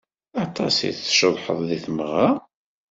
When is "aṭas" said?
0.43-0.75